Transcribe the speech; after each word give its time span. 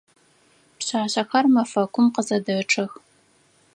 Пшъашъэхэр 0.77 1.45
мэфэкум 1.53 2.05
къызэдэчъэх. 2.13 2.91